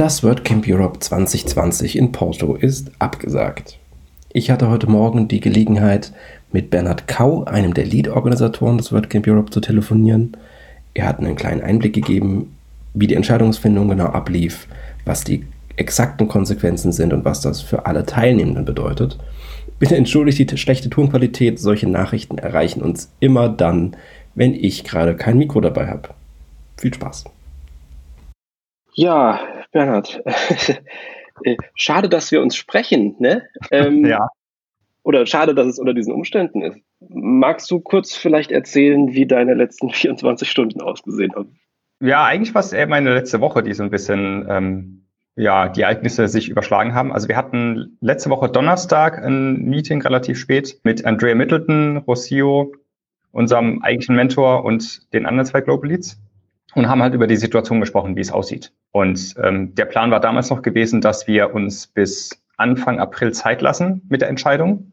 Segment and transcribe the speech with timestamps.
[0.00, 3.78] Das WordCamp Europe 2020 in Porto ist abgesagt.
[4.32, 6.14] Ich hatte heute Morgen die Gelegenheit,
[6.52, 10.38] mit Bernhard Kau, einem der Lead-Organisatoren des WordCamp Europe, zu telefonieren.
[10.94, 12.56] Er hat einen kleinen Einblick gegeben,
[12.94, 14.68] wie die Entscheidungsfindung genau ablief,
[15.04, 15.44] was die
[15.76, 19.18] exakten Konsequenzen sind und was das für alle Teilnehmenden bedeutet.
[19.78, 21.58] Bitte entschuldigt die schlechte Tonqualität.
[21.58, 23.98] Solche Nachrichten erreichen uns immer dann,
[24.34, 26.08] wenn ich gerade kein Mikro dabei habe.
[26.78, 27.24] Viel Spaß.
[28.94, 29.40] Ja,
[29.72, 30.22] Bernhard,
[31.44, 33.48] äh, schade, dass wir uns sprechen, ne?
[33.70, 34.28] Ähm, ja.
[35.02, 36.78] Oder schade, dass es unter diesen Umständen ist.
[37.08, 41.58] Magst du kurz vielleicht erzählen, wie deine letzten 24 Stunden ausgesehen haben?
[42.02, 45.06] Ja, eigentlich war es eher meine letzte Woche, die so ein bisschen ähm,
[45.36, 47.12] ja, die Ereignisse sich überschlagen haben.
[47.12, 52.72] Also wir hatten letzte Woche Donnerstag ein Meeting relativ spät mit Andrea Middleton, Rossio,
[53.32, 56.20] unserem eigentlichen Mentor und den anderen zwei Global Leads
[56.74, 58.72] und haben halt über die Situation gesprochen, wie es aussieht.
[58.92, 63.62] Und ähm, der Plan war damals noch gewesen, dass wir uns bis Anfang April Zeit
[63.62, 64.92] lassen mit der Entscheidung,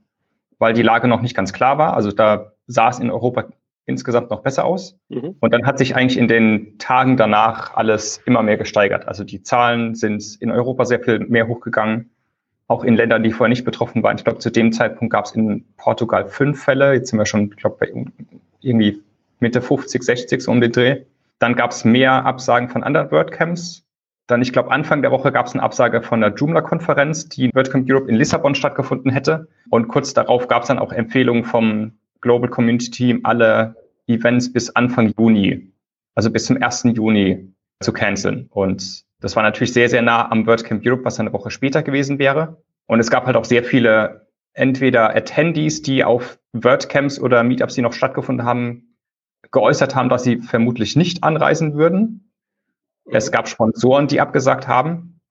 [0.60, 1.94] weil die Lage noch nicht ganz klar war.
[1.94, 3.46] Also da sah es in Europa
[3.86, 5.00] insgesamt noch besser aus.
[5.10, 5.36] Mhm.
[5.40, 9.08] Und dann hat sich eigentlich in den Tagen danach alles immer mehr gesteigert.
[9.08, 12.12] Also die Zahlen sind in Europa sehr viel mehr hochgegangen,
[12.68, 14.18] auch in Ländern, die vorher nicht betroffen waren.
[14.18, 16.94] Ich glaube, zu dem Zeitpunkt gab es in Portugal fünf Fälle.
[16.94, 18.06] Jetzt sind wir schon, ich glaube, bei
[18.60, 19.02] irgendwie
[19.40, 21.04] Mitte 50, 60 so um den Dreh.
[21.40, 23.86] Dann gab es mehr Absagen von anderen WordCamps.
[24.28, 27.52] Dann, ich glaube, Anfang der Woche gab es eine Absage von der Joomla-Konferenz, die in
[27.54, 29.48] WordCamp Europe in Lissabon stattgefunden hätte.
[29.70, 33.76] Und kurz darauf gab es dann auch Empfehlungen vom Global Community Team, alle
[34.08, 35.72] Events bis Anfang Juni,
[36.16, 36.84] also bis zum 1.
[36.96, 38.48] Juni zu canceln.
[38.50, 42.20] Und das war natürlich sehr, sehr nah am WordCamp Europe, was eine Woche später gewesen
[42.20, 42.62] wäre.
[42.88, 47.82] Und es gab halt auch sehr viele entweder Attendees, die auf WordCamps oder Meetups, die
[47.82, 48.87] noch stattgefunden haben,
[49.52, 52.32] geäußert haben, dass sie vermutlich nicht anreisen würden.
[53.06, 55.22] Es gab Sponsoren, die abgesagt haben.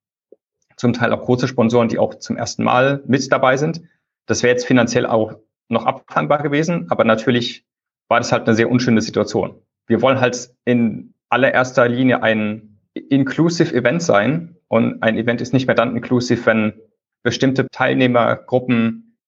[0.76, 3.82] Zum Teil auch große Sponsoren, die auch zum ersten Mal mit dabei sind.
[4.26, 5.34] Das wäre jetzt finanziell auch
[5.68, 7.64] noch abfangbar gewesen, aber natürlich
[8.08, 9.60] war das halt eine sehr unschöne Situation.
[9.86, 15.66] Wir wollen halt in allererster Linie ein inclusive Event sein und ein Event ist nicht
[15.66, 16.74] mehr dann inclusive, wenn
[17.22, 19.18] bestimmte Teilnehmergruppen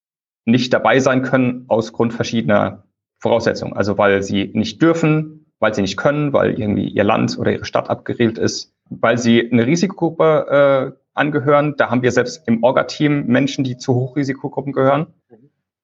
[0.44, 2.84] nicht dabei sein können aus Grund verschiedener
[3.18, 3.74] Voraussetzungen.
[3.74, 7.64] Also weil sie nicht dürfen, weil sie nicht können, weil irgendwie ihr Land oder ihre
[7.64, 11.74] Stadt abgeregelt ist, weil sie eine Risikogruppe äh, angehören.
[11.76, 15.08] Da haben wir selbst im Orga-Team Menschen, die zu Hochrisikogruppen gehören.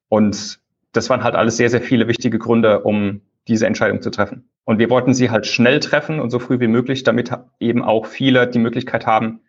[0.09, 0.61] Und
[0.93, 4.49] das waren halt alles sehr, sehr viele wichtige Gründe, um diese Entscheidung zu treffen.
[4.65, 7.31] Und wir wollten sie halt schnell treffen und so früh wie möglich, damit
[7.61, 9.41] eben auch viele die Möglichkeit haben,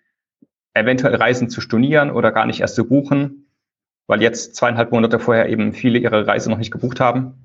[0.74, 3.48] eventuell Reisen zu stornieren oder gar nicht erst zu buchen,
[4.08, 7.45] weil jetzt zweieinhalb Monate vorher eben viele ihre Reise noch nicht gebucht haben.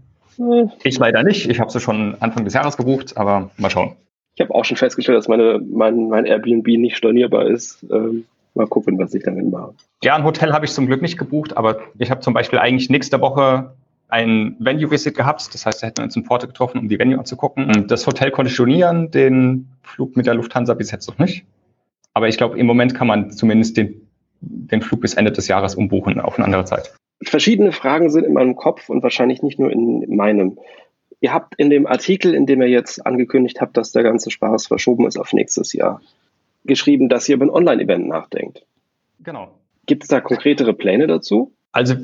[0.83, 1.49] Ich leider nicht.
[1.49, 3.93] Ich habe sie schon Anfang des Jahres gebucht, aber mal schauen.
[4.35, 7.85] Ich habe auch schon festgestellt, dass meine, mein, mein Airbnb nicht stornierbar ist.
[7.91, 8.25] Ähm,
[8.55, 9.75] mal gucken, was ich damit mache.
[10.03, 12.91] Ja, ein Hotel habe ich zum Glück nicht gebucht, aber ich habe zum Beispiel eigentlich
[12.91, 13.75] nächste Woche
[14.09, 15.53] ein Venue-Visit gehabt.
[15.53, 17.87] Das heißt, da hätten wir uns in Porto getroffen, um die Venue anzugucken.
[17.87, 21.45] Das Hotel konnte stornieren, den Flug mit der Lufthansa bis jetzt noch nicht.
[22.15, 24.09] Aber ich glaube, im Moment kann man zumindest den,
[24.41, 26.93] den Flug bis Ende des Jahres umbuchen auf eine andere Zeit
[27.23, 30.59] verschiedene Fragen sind in meinem Kopf und wahrscheinlich nicht nur in meinem.
[31.21, 34.69] Ihr habt in dem Artikel, in dem ihr jetzt angekündigt habt, dass der ganze Spaß
[34.69, 36.01] verschoben ist auf nächstes Jahr,
[36.65, 38.65] geschrieben, dass ihr über ein Online-Event nachdenkt.
[39.23, 39.51] Genau.
[39.87, 41.53] Gibt es da konkretere Pläne dazu?
[41.73, 41.97] Also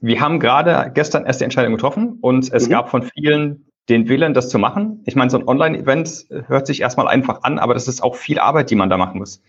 [0.00, 2.70] wir haben gerade gestern erst die Entscheidung getroffen und es mhm.
[2.70, 5.02] gab von vielen den Willen, das zu machen.
[5.06, 8.38] Ich meine, so ein Online-Event hört sich erstmal einfach an, aber das ist auch viel
[8.38, 9.42] Arbeit, die man da machen muss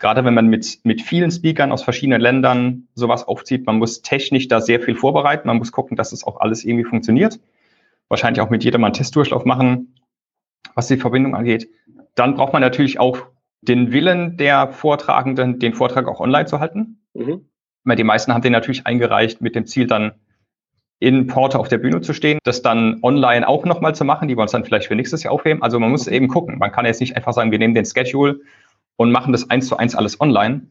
[0.00, 4.48] gerade wenn man mit, mit vielen Speakern aus verschiedenen Ländern sowas aufzieht, man muss technisch
[4.48, 7.38] da sehr viel vorbereiten, man muss gucken, dass es auch alles irgendwie funktioniert.
[8.08, 9.94] Wahrscheinlich auch mit jedem einen Testdurchlauf machen,
[10.74, 11.68] was die Verbindung angeht.
[12.16, 13.18] Dann braucht man natürlich auch
[13.60, 17.02] den Willen der Vortragenden, den Vortrag auch online zu halten.
[17.14, 17.46] Mhm.
[17.84, 20.12] Die meisten haben den natürlich eingereicht mit dem Ziel, dann
[20.98, 24.28] in Porto auf der Bühne zu stehen, das dann online auch nochmal zu machen.
[24.28, 25.62] Die wollen es dann vielleicht für nächstes Jahr aufheben.
[25.62, 26.58] Also man muss eben gucken.
[26.58, 28.40] Man kann jetzt nicht einfach sagen, wir nehmen den Schedule
[28.96, 30.68] und machen das eins zu eins alles online.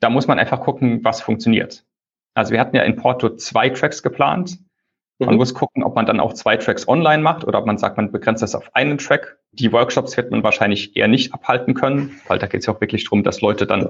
[0.00, 1.84] Da muss man einfach gucken, was funktioniert.
[2.34, 4.58] Also wir hatten ja in Porto zwei Tracks geplant.
[5.20, 5.36] Man mhm.
[5.36, 8.10] muss gucken, ob man dann auch zwei Tracks online macht oder ob man sagt, man
[8.10, 9.38] begrenzt das auf einen Track.
[9.52, 12.80] Die Workshops wird man wahrscheinlich eher nicht abhalten können, weil da geht es ja auch
[12.80, 13.88] wirklich darum, dass Leute dann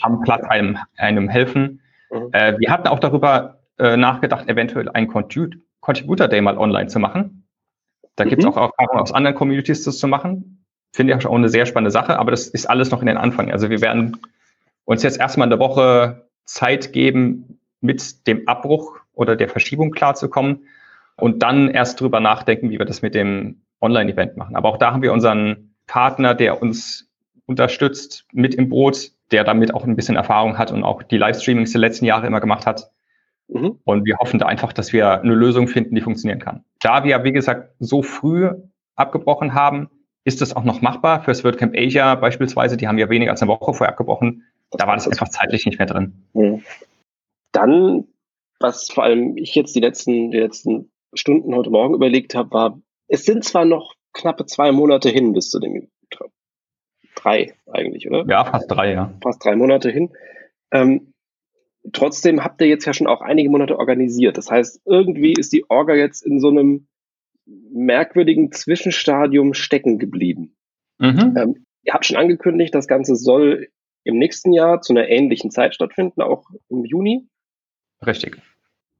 [0.00, 1.82] am Platz einem, einem helfen.
[2.10, 2.30] Mhm.
[2.32, 7.46] Äh, wir hatten auch darüber äh, nachgedacht, eventuell einen Contributor Day mal online zu machen.
[8.16, 8.30] Da mhm.
[8.30, 10.53] gibt es auch Erfahrungen aus anderen Communities, das zu machen
[10.94, 13.50] finde ich auch eine sehr spannende Sache, aber das ist alles noch in den Anfang.
[13.50, 14.16] Also wir werden
[14.84, 20.68] uns jetzt erstmal eine Woche Zeit geben, mit dem Abbruch oder der Verschiebung klarzukommen
[21.16, 24.54] und dann erst drüber nachdenken, wie wir das mit dem Online-Event machen.
[24.54, 27.10] Aber auch da haben wir unseren Partner, der uns
[27.46, 31.72] unterstützt, mit im Boot, der damit auch ein bisschen Erfahrung hat und auch die Livestreamings
[31.72, 32.92] der letzten Jahre immer gemacht hat.
[33.48, 33.80] Mhm.
[33.82, 36.64] Und wir hoffen da einfach, dass wir eine Lösung finden, die funktionieren kann.
[36.80, 38.48] Da wir, wie gesagt, so früh
[38.94, 39.90] abgebrochen haben,
[40.24, 41.22] ist das auch noch machbar.
[41.22, 44.44] Fürs WordCamp Asia beispielsweise, die haben ja weniger als eine Woche vorher abgebrochen.
[44.70, 46.24] Da war das einfach zeitlich nicht mehr drin.
[47.52, 48.08] Dann,
[48.58, 52.80] was vor allem ich jetzt die letzten, die letzten Stunden heute Morgen überlegt habe, war,
[53.06, 55.88] es sind zwar noch knappe zwei Monate hin bis zu dem
[57.14, 58.24] drei eigentlich, oder?
[58.28, 59.12] Ja, fast drei, ja.
[59.22, 60.10] Fast drei Monate hin.
[60.72, 61.12] Ähm,
[61.92, 64.36] trotzdem habt ihr jetzt ja schon auch einige Monate organisiert.
[64.36, 66.86] Das heißt, irgendwie ist die Orga jetzt in so einem
[67.46, 70.56] merkwürdigen Zwischenstadium stecken geblieben.
[70.98, 71.34] Mhm.
[71.36, 73.68] Ähm, ihr habt schon angekündigt, das Ganze soll
[74.04, 77.28] im nächsten Jahr zu einer ähnlichen Zeit stattfinden, auch im Juni.
[78.04, 78.38] Richtig.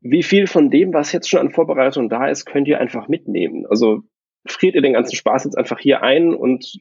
[0.00, 3.66] Wie viel von dem, was jetzt schon an Vorbereitung da ist, könnt ihr einfach mitnehmen?
[3.66, 4.02] Also
[4.46, 6.78] friert ihr den ganzen Spaß jetzt einfach hier ein und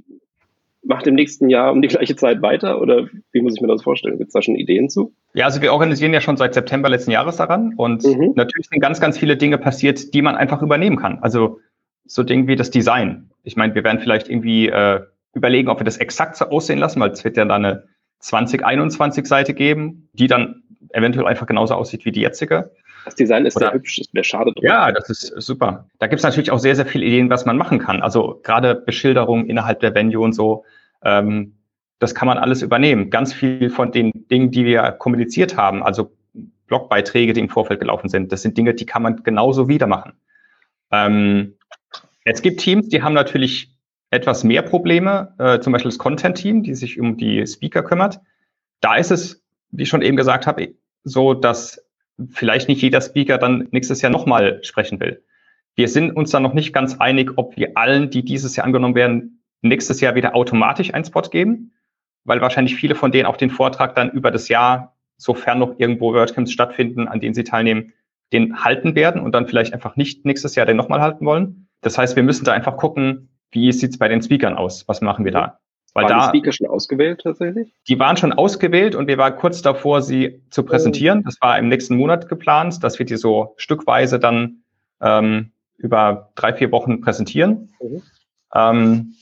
[0.84, 2.82] macht im nächsten Jahr um die gleiche Zeit weiter?
[2.82, 4.18] Oder wie muss ich mir das vorstellen?
[4.18, 5.14] Gibt es da schon Ideen zu?
[5.34, 8.34] Ja, also wir organisieren ja schon seit September letzten Jahres daran und mhm.
[8.36, 11.20] natürlich sind ganz, ganz viele Dinge passiert, die man einfach übernehmen kann.
[11.22, 11.60] Also
[12.06, 13.30] so Dinge wie das Design.
[13.44, 15.02] Ich meine, wir werden vielleicht irgendwie äh,
[15.34, 17.84] überlegen, ob wir das exakt so aussehen lassen, weil es wird ja dann eine
[18.20, 22.72] 2021 Seite geben, die dann eventuell einfach genauso aussieht wie die jetzige.
[23.06, 24.66] Das Design ist Oder, sehr hübsch, das wäre schade drum.
[24.66, 25.88] Ja, das ist super.
[26.00, 28.02] Da gibt es natürlich auch sehr, sehr viele Ideen, was man machen kann.
[28.02, 30.64] Also gerade Beschilderung innerhalb der Venue und so,
[31.04, 31.56] ähm,
[32.00, 33.10] das kann man alles übernehmen.
[33.10, 36.12] Ganz viel von den Dingen, die wir kommuniziert haben, also
[36.68, 40.14] Blogbeiträge, die im Vorfeld gelaufen sind, das sind Dinge, die kann man genauso wieder machen.
[40.92, 41.56] Ähm,
[42.26, 43.74] es gibt Teams, die haben natürlich
[44.10, 48.20] etwas mehr Probleme, äh, zum Beispiel das Content-Team, die sich um die Speaker kümmert.
[48.80, 51.84] Da ist es, wie ich schon eben gesagt habe, so, dass
[52.32, 55.24] vielleicht nicht jeder Speaker dann nächstes Jahr nochmal sprechen will.
[55.76, 58.96] Wir sind uns da noch nicht ganz einig, ob wir allen, die dieses Jahr angenommen
[58.96, 61.74] werden, nächstes Jahr wieder automatisch einen Spot geben,
[62.26, 66.14] weil wahrscheinlich viele von denen auch den Vortrag dann über das Jahr, sofern noch irgendwo
[66.14, 67.94] WordCamps stattfinden, an denen sie teilnehmen,
[68.34, 71.68] den halten werden und dann vielleicht einfach nicht nächstes Jahr den nochmal halten wollen.
[71.82, 74.88] Das heißt, wir müssen da einfach gucken, wie sieht's bei den Speakern aus?
[74.88, 75.60] Was machen wir da?
[75.94, 77.72] Weil waren da, die Speaker schon ausgewählt tatsächlich?
[77.88, 81.24] Die waren schon ausgewählt und wir waren kurz davor, sie zu präsentieren.
[81.24, 84.64] Das war im nächsten Monat geplant, dass wir die so stückweise dann
[85.02, 87.70] ähm, über drei, vier Wochen präsentieren.
[87.82, 88.02] Mhm.
[88.56, 89.14] Ähm,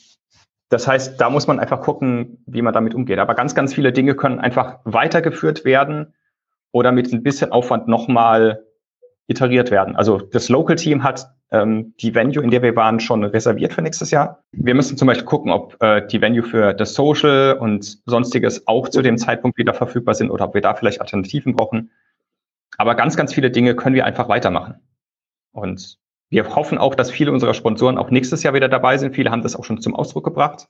[0.70, 3.20] das heißt, da muss man einfach gucken, wie man damit umgeht.
[3.20, 6.14] Aber ganz, ganz viele Dinge können einfach weitergeführt werden
[6.72, 8.64] oder mit ein bisschen Aufwand nochmal
[9.32, 9.96] iteriert werden.
[9.96, 13.82] Also das Local Team hat ähm, die Venue, in der wir waren, schon reserviert für
[13.82, 14.44] nächstes Jahr.
[14.52, 18.90] Wir müssen zum Beispiel gucken, ob äh, die Venue für das Social und sonstiges auch
[18.90, 21.92] zu dem Zeitpunkt wieder verfügbar sind oder ob wir da vielleicht Alternativen brauchen.
[22.78, 24.76] Aber ganz, ganz viele Dinge können wir einfach weitermachen.
[25.52, 25.98] Und
[26.30, 29.16] wir hoffen auch, dass viele unserer Sponsoren auch nächstes Jahr wieder dabei sind.
[29.16, 30.68] Viele haben das auch schon zum Ausdruck gebracht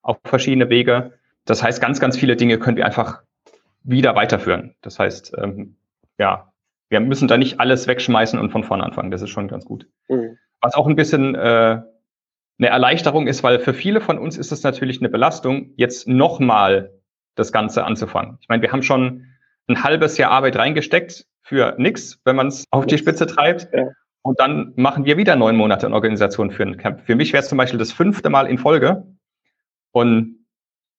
[0.00, 1.12] auf verschiedene Wege.
[1.44, 3.22] Das heißt, ganz, ganz viele Dinge können wir einfach
[3.82, 4.74] wieder weiterführen.
[4.80, 5.76] Das heißt, ähm,
[6.18, 6.51] ja,
[6.92, 9.10] wir müssen da nicht alles wegschmeißen und von vorne anfangen.
[9.10, 9.88] Das ist schon ganz gut.
[10.08, 10.38] Mhm.
[10.60, 11.80] Was auch ein bisschen äh,
[12.58, 16.92] eine Erleichterung ist, weil für viele von uns ist es natürlich eine Belastung, jetzt nochmal
[17.34, 18.38] das Ganze anzufangen.
[18.40, 19.26] Ich meine, wir haben schon
[19.68, 23.68] ein halbes Jahr Arbeit reingesteckt für nichts, wenn man es auf die Spitze treibt.
[23.72, 23.88] Ja.
[24.20, 27.00] Und dann machen wir wieder neun Monate in Organisation für ein Camp.
[27.00, 29.06] Für mich wäre es zum Beispiel das fünfte Mal in Folge.
[29.90, 30.46] Und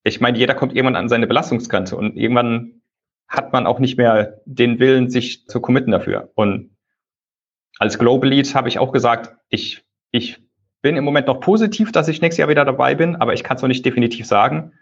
[0.04, 2.82] ich meine, jeder kommt irgendwann an seine Belastungsgrenze und irgendwann
[3.28, 6.32] hat man auch nicht mehr den Willen, sich zu committen dafür.
[6.36, 6.76] Und
[7.80, 10.42] als Global Lead habe ich auch gesagt, ich, ich
[10.82, 13.56] bin im Moment noch positiv, dass ich nächstes Jahr wieder dabei bin, aber ich kann
[13.56, 14.74] es noch nicht definitiv sagen.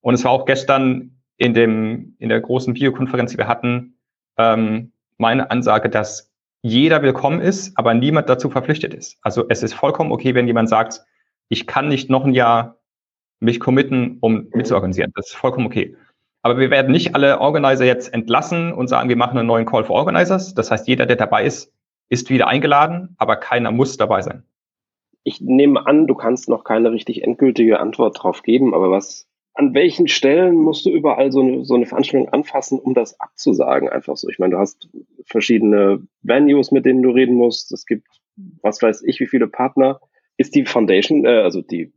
[0.00, 3.98] Und es war auch gestern in dem, in der großen Videokonferenz, die wir hatten,
[4.36, 6.32] ähm, meine Ansage, dass
[6.62, 9.18] jeder willkommen ist, aber niemand dazu verpflichtet ist.
[9.22, 11.02] Also es ist vollkommen okay, wenn jemand sagt,
[11.48, 12.78] ich kann nicht noch ein Jahr
[13.40, 15.12] mich committen, um mitzuorganisieren.
[15.14, 15.96] Das ist vollkommen okay.
[16.44, 19.82] Aber wir werden nicht alle Organizer jetzt entlassen und sagen, wir machen einen neuen Call
[19.82, 20.54] for Organizers.
[20.54, 21.72] Das heißt, jeder, der dabei ist,
[22.10, 24.42] ist wieder eingeladen, aber keiner muss dabei sein.
[25.22, 29.72] Ich nehme an, du kannst noch keine richtig endgültige Antwort drauf geben, aber was, an
[29.72, 33.88] welchen Stellen musst du überall so eine, so eine Veranstaltung anfassen, um das abzusagen?
[33.88, 34.28] Einfach so.
[34.28, 34.90] Ich meine, du hast
[35.24, 37.72] verschiedene Venues, mit denen du reden musst.
[37.72, 38.06] Es gibt,
[38.60, 39.98] was weiß ich, wie viele Partner.
[40.36, 41.94] Ist die Foundation, äh, also die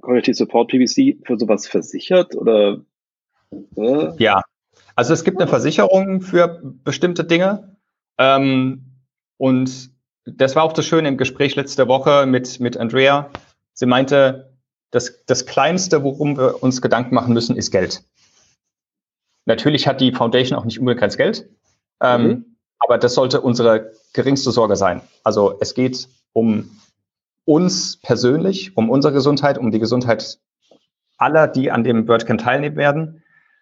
[0.00, 2.84] Community Support PBC für sowas versichert oder
[4.18, 4.42] ja,
[4.94, 7.76] also es gibt eine Versicherung für bestimmte Dinge.
[8.18, 8.84] Ähm,
[9.38, 9.90] und
[10.24, 13.30] das war auch das Schöne im Gespräch letzte Woche mit, mit Andrea.
[13.72, 14.58] Sie meinte,
[14.90, 18.02] das, das Kleinste, worum wir uns Gedanken machen müssen, ist Geld.
[19.46, 21.48] Natürlich hat die Foundation auch nicht unbegrenzt Geld,
[22.02, 22.56] ähm, mhm.
[22.78, 25.00] aber das sollte unsere geringste Sorge sein.
[25.24, 26.78] Also es geht um
[27.44, 30.38] uns persönlich, um unsere Gesundheit, um die Gesundheit
[31.16, 33.19] aller, die an dem WordCamp teilnehmen werden.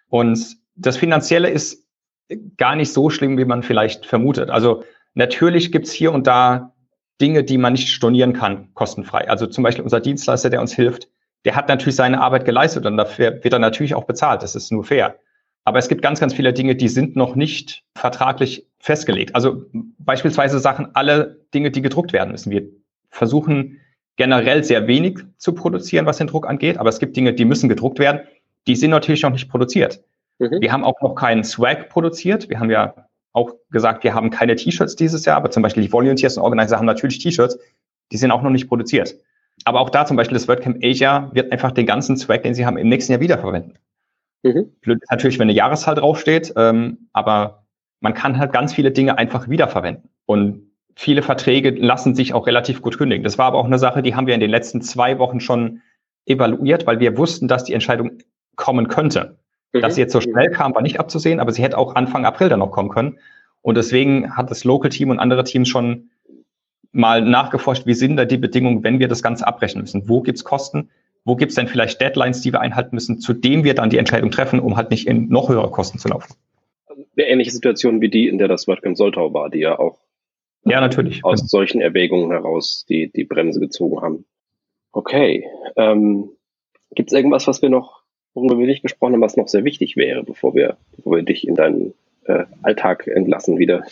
[0.08, 1.86] Und das Finanzielle ist
[2.56, 4.50] gar nicht so schlimm, wie man vielleicht vermutet.
[4.50, 4.84] Also
[5.14, 6.74] natürlich gibt's hier und da
[7.20, 9.28] Dinge, die man nicht stornieren kann, kostenfrei.
[9.28, 11.08] Also zum Beispiel unser Dienstleister, der uns hilft,
[11.44, 14.42] der hat natürlich seine Arbeit geleistet und dafür wird er natürlich auch bezahlt.
[14.42, 15.16] Das ist nur fair.
[15.64, 19.34] Aber es gibt ganz, ganz viele Dinge, die sind noch nicht vertraglich festgelegt.
[19.34, 19.66] Also
[19.98, 22.50] beispielsweise Sachen, alle Dinge, die gedruckt werden müssen.
[22.50, 22.68] Wir
[23.10, 23.80] versuchen
[24.16, 27.68] generell sehr wenig zu produzieren, was den Druck angeht, aber es gibt Dinge, die müssen
[27.68, 28.20] gedruckt werden.
[28.68, 30.04] Die sind natürlich noch nicht produziert.
[30.38, 30.60] Mhm.
[30.60, 32.48] Wir haben auch noch keinen Swag produziert.
[32.48, 32.94] Wir haben ja
[33.32, 36.76] auch gesagt, wir haben keine T-Shirts dieses Jahr, aber zum Beispiel die Volunteers und Organizer
[36.76, 37.58] haben natürlich T-Shirts.
[38.12, 39.16] Die sind auch noch nicht produziert.
[39.64, 42.64] Aber auch da zum Beispiel das WordCamp Asia wird einfach den ganzen Swag, den sie
[42.64, 43.78] haben, im nächsten Jahr wiederverwenden.
[44.42, 44.72] Mhm.
[44.80, 47.64] Blöd ist natürlich, wenn eine Jahreszahl draufsteht, ähm, aber
[48.00, 50.10] man kann halt ganz viele Dinge einfach wiederverwenden.
[50.26, 53.25] Und viele Verträge lassen sich auch relativ gut kündigen.
[53.25, 55.80] Das war aber auch eine Sache, die haben wir in den letzten zwei Wochen schon
[56.26, 58.18] evaluiert, weil wir wussten, dass die Entscheidung
[58.58, 59.38] kommen könnte.
[59.72, 59.80] Mhm.
[59.80, 62.50] Dass sie jetzt so schnell kam, war nicht abzusehen, aber sie hätte auch Anfang April
[62.50, 63.18] dann noch kommen können.
[63.62, 66.10] Und deswegen hat das Local Team und andere Teams schon
[66.92, 70.08] mal nachgeforscht, wie sind da die Bedingungen, wenn wir das Ganze abbrechen müssen?
[70.08, 70.90] Wo gibt's Kosten?
[71.24, 74.30] Wo gibt's denn vielleicht Deadlines, die wir einhalten müssen, zu dem wir dann die Entscheidung
[74.30, 76.34] treffen, um halt nicht in noch höhere Kosten zu laufen?
[76.88, 79.98] Eine ähnliche Situation wie die, in der das WordCamp Soltau war, die ja auch
[80.64, 81.24] ja, natürlich.
[81.24, 84.24] aus solchen Erwägungen heraus die, die Bremse gezogen haben.
[84.92, 85.46] Okay.
[85.76, 86.30] Ähm,
[86.94, 87.97] Gibt es irgendwas, was wir noch,
[88.38, 91.47] worüber wir nicht gesprochen haben, was noch sehr wichtig wäre, bevor wir, bevor wir dich
[91.47, 93.83] in deinen äh, Alltag entlassen wieder?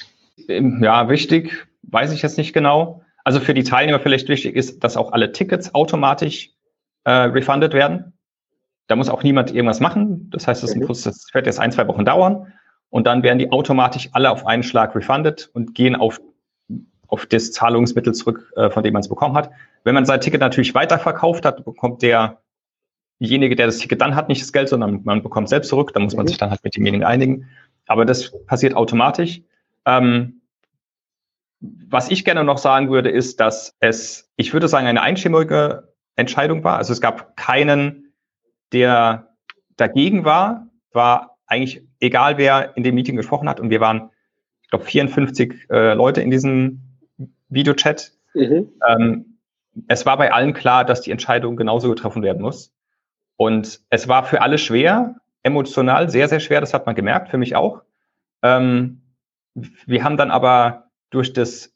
[0.48, 3.02] Ähm, ja, wichtig, weiß ich jetzt nicht genau.
[3.24, 6.50] Also für die Teilnehmer vielleicht wichtig ist, dass auch alle Tickets automatisch
[7.04, 8.12] äh, refunded werden.
[8.86, 10.30] Da muss auch niemand irgendwas machen.
[10.30, 10.86] Das heißt, das, mhm.
[10.86, 12.52] das wird jetzt ein, zwei Wochen dauern.
[12.88, 16.20] Und dann werden die automatisch alle auf einen Schlag refunded und gehen auf,
[17.08, 19.50] auf das Zahlungsmittel zurück, äh, von dem man es bekommen hat.
[19.82, 22.02] Wenn man sein Ticket natürlich weiterverkauft hat, bekommt
[23.20, 25.92] derjenige, der das Ticket dann hat, nicht das Geld, sondern man bekommt selbst zurück.
[25.94, 26.28] Da muss man mhm.
[26.28, 27.48] sich dann halt mit demjenigen einigen.
[27.86, 29.42] Aber das passiert automatisch.
[29.84, 30.40] Ähm,
[31.60, 36.64] was ich gerne noch sagen würde, ist, dass es, ich würde sagen, eine einstimmige Entscheidung
[36.64, 36.76] war.
[36.76, 38.12] Also es gab keinen,
[38.72, 39.34] der
[39.76, 43.60] dagegen war, war eigentlich egal, wer in dem Meeting gesprochen hat.
[43.60, 44.10] Und wir waren,
[44.62, 46.82] ich glaube, 54 äh, Leute in diesem
[47.48, 48.12] Videochat.
[48.34, 48.72] Mhm.
[48.86, 49.38] Ähm,
[49.88, 52.72] es war bei allen klar, dass die Entscheidung genauso getroffen werden muss.
[53.36, 57.38] Und es war für alle schwer, emotional sehr, sehr schwer, das hat man gemerkt, für
[57.38, 57.82] mich auch.
[58.42, 59.02] Ähm,
[59.54, 61.72] wir haben dann aber durch das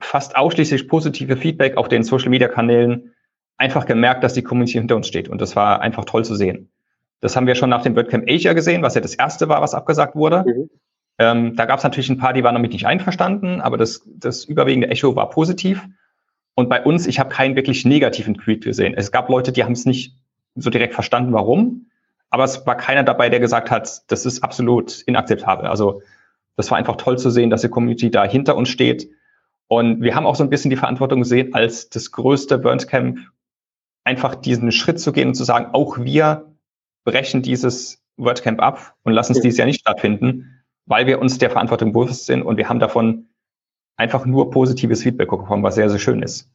[0.00, 3.14] fast ausschließlich positive Feedback auf den Social-Media-Kanälen
[3.56, 5.28] einfach gemerkt, dass die Community hinter uns steht.
[5.28, 6.70] Und das war einfach toll zu sehen.
[7.20, 9.74] Das haben wir schon nach dem WordCamp Asia gesehen, was ja das erste war, was
[9.74, 10.44] abgesagt wurde.
[10.46, 10.70] Mhm.
[11.18, 14.44] Ähm, da gab es natürlich ein paar, die waren damit nicht einverstanden, aber das, das
[14.44, 15.84] überwiegende Echo war positiv.
[16.54, 18.94] Und bei uns, ich habe keinen wirklich negativen Tweet gesehen.
[18.96, 20.14] Es gab Leute, die haben es nicht
[20.60, 21.86] so direkt verstanden, warum.
[22.30, 25.66] Aber es war keiner dabei, der gesagt hat, das ist absolut inakzeptabel.
[25.66, 26.02] Also
[26.56, 29.10] das war einfach toll zu sehen, dass die Community da hinter uns steht.
[29.68, 33.18] Und wir haben auch so ein bisschen die Verantwortung gesehen, als das größte Burnt Camp
[34.04, 36.52] einfach diesen Schritt zu gehen und zu sagen, auch wir
[37.04, 41.50] brechen dieses WordCamp ab und lassen es dieses Jahr nicht stattfinden, weil wir uns der
[41.50, 43.28] Verantwortung bewusst sind und wir haben davon
[43.96, 46.50] einfach nur positives Feedback bekommen, was sehr, sehr schön ist.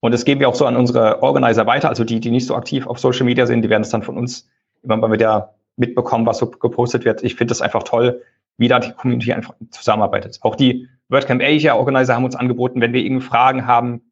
[0.00, 2.54] Und das geben wir auch so an unsere Organizer weiter, also die, die nicht so
[2.54, 4.48] aktiv auf Social Media sind, die werden es dann von uns
[4.82, 7.22] immer mal wieder mitbekommen, was so gepostet wird.
[7.22, 8.22] Ich finde es einfach toll,
[8.56, 10.38] wie da die Community einfach zusammenarbeitet.
[10.42, 14.02] Auch die WordCamp Asia Organizer haben uns angeboten, wenn wir irgendwie Fragen haben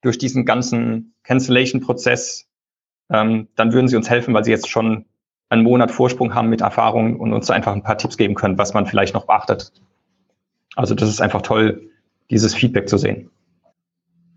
[0.00, 2.46] durch diesen ganzen Cancellation-Prozess,
[3.10, 5.06] ähm, dann würden sie uns helfen, weil sie jetzt schon
[5.48, 8.74] einen Monat Vorsprung haben mit Erfahrung und uns einfach ein paar Tipps geben können, was
[8.74, 9.72] man vielleicht noch beachtet.
[10.74, 11.90] Also das ist einfach toll,
[12.30, 13.30] dieses Feedback zu sehen.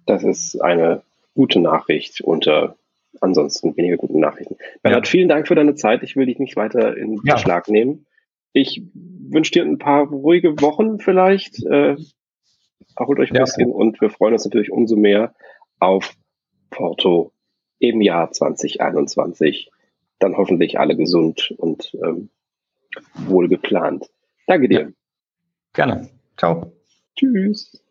[0.09, 1.03] Das ist eine
[1.35, 2.75] gute Nachricht unter
[3.21, 4.57] ansonsten weniger guten Nachrichten.
[4.81, 5.11] Bernhard, ja.
[5.11, 6.03] vielen Dank für deine Zeit.
[6.03, 7.37] Ich will dich nicht weiter in ja.
[7.37, 8.05] Schlag nehmen.
[8.53, 11.63] Ich wünsche dir ein paar ruhige Wochen vielleicht.
[11.63, 11.95] Äh,
[12.95, 13.43] erholt euch ein ja.
[13.43, 15.33] bisschen und wir freuen uns natürlich umso mehr
[15.79, 16.15] auf
[16.71, 17.31] Porto
[17.79, 19.71] im Jahr 2021.
[20.19, 22.29] Dann hoffentlich alle gesund und ähm,
[23.13, 24.09] wohl geplant.
[24.47, 24.93] Danke dir.
[25.73, 26.09] Gerne.
[26.35, 26.73] Ciao.
[27.15, 27.83] Tschüss.